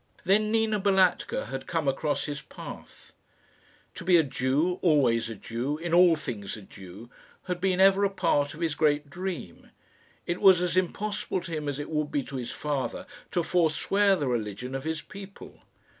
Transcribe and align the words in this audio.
Then 0.25 0.49
Nina 0.51 0.79
Balatka 0.79 1.45
had 1.49 1.67
come 1.67 1.87
across 1.87 2.25
his 2.25 2.41
path. 2.41 3.13
To 3.93 4.03
be 4.03 4.17
a 4.17 4.23
Jew, 4.23 4.79
always 4.81 5.29
a 5.29 5.35
Jew, 5.35 5.77
in 5.77 5.93
all 5.93 6.15
things 6.15 6.57
a 6.57 6.63
Jew, 6.63 7.11
had 7.43 7.61
been 7.61 7.79
ever 7.79 8.03
a 8.03 8.09
part 8.09 8.55
of 8.55 8.61
his 8.61 8.73
great 8.73 9.11
dream. 9.11 9.69
It 10.25 10.41
was 10.41 10.59
as 10.59 10.75
impossible 10.75 11.41
to 11.41 11.51
him 11.51 11.69
as 11.69 11.79
it 11.79 11.91
would 11.91 12.09
be 12.11 12.23
to 12.23 12.37
his 12.37 12.49
father 12.49 13.05
to 13.29 13.43
forswear 13.43 14.15
the 14.15 14.27
religion 14.27 14.73
of 14.73 14.85
his 14.85 15.03
people. 15.03 15.61